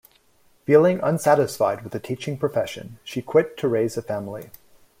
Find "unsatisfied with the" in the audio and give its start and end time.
1.03-1.99